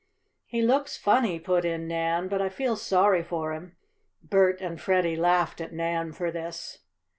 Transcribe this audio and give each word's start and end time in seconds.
"He 0.47 0.63
looks 0.63 0.97
funny," 0.97 1.39
put 1.39 1.63
in 1.63 1.87
Nan. 1.87 2.27
"But 2.27 2.41
I 2.41 2.49
feel 2.49 2.75
sorry 2.75 3.21
for 3.21 3.53
him." 3.53 3.77
Bert 4.23 4.59
and 4.59 4.81
Freddie 4.81 5.15
laughed 5.15 5.61
at 5.61 5.73
Nan 5.73 6.11
for 6.11 6.31
this. 6.31 6.79